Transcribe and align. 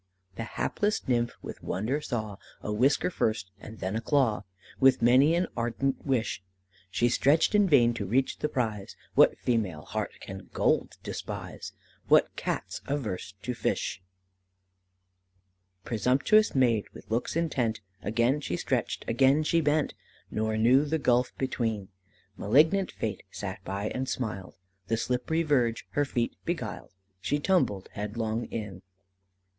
"The 0.35 0.45
hapless 0.57 1.07
nymph, 1.07 1.33
with 1.43 1.61
wonder 1.61 2.01
saw, 2.01 2.37
A 2.63 2.73
whisker 2.73 3.11
first, 3.11 3.51
and 3.59 3.77
then 3.77 3.95
a 3.95 4.01
claw; 4.01 4.45
With 4.79 4.99
many 4.99 5.35
an 5.35 5.45
ardent 5.55 6.03
wish 6.03 6.41
She 6.89 7.07
stretched 7.07 7.53
in 7.53 7.69
vain 7.69 7.93
to 7.93 8.07
reach 8.07 8.39
the 8.39 8.49
prize; 8.49 8.95
What 9.13 9.37
female 9.37 9.83
heart 9.83 10.13
can 10.19 10.49
gold 10.53 10.97
despise? 11.03 11.73
What 12.07 12.35
Cat's 12.35 12.81
averse 12.87 13.35
to 13.43 13.53
fish? 13.53 14.01
"Presumptuous 15.83 16.55
maid, 16.55 16.85
with 16.95 17.11
looks 17.11 17.35
intent, 17.35 17.81
Again 18.01 18.41
she 18.41 18.57
stretched, 18.57 19.05
again 19.07 19.43
she 19.43 19.61
bent, 19.61 19.93
Nor 20.31 20.57
knew 20.57 20.83
the 20.83 20.97
gulf 20.97 21.31
between; 21.37 21.89
(Malignant 22.37 22.91
Fate 22.91 23.21
sat 23.29 23.63
by 23.63 23.89
and 23.89 24.09
smiled) 24.09 24.55
The 24.87 24.97
slippery 24.97 25.43
verge 25.43 25.85
her 25.91 26.05
feet 26.05 26.33
beguiled, 26.43 26.89
She 27.19 27.37
tumbled 27.37 27.87
headlong 27.93 28.45
in. 28.45 28.81